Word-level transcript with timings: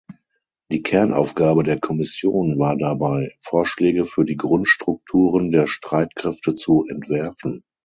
Die 0.71 0.81
Kernaufgabe 0.81 1.61
der 1.61 1.79
Kommission 1.79 2.57
war 2.57 2.75
dabei, 2.75 3.35
Vorschläge 3.39 4.03
für 4.05 4.25
die 4.25 4.35
Grundstrukturen 4.35 5.51
der 5.51 5.67
Streitkräfte 5.67 6.55
zu 6.55 6.87
entwerfen. 6.89 7.61